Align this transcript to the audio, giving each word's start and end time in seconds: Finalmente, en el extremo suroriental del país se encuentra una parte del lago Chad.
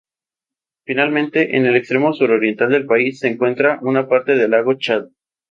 Finalmente, 0.83 1.55
en 1.55 1.67
el 1.67 1.75
extremo 1.75 2.11
suroriental 2.11 2.69
del 2.71 2.87
país 2.87 3.19
se 3.19 3.27
encuentra 3.27 3.77
una 3.83 4.07
parte 4.07 4.33
del 4.33 4.49
lago 4.49 4.73
Chad. 4.73 5.09